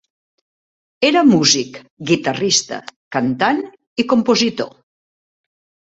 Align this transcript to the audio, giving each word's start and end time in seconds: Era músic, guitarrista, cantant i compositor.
Era 1.09 1.23
músic, 1.31 1.77
guitarrista, 2.11 2.81
cantant 3.17 3.61
i 4.05 4.11
compositor. 4.15 4.77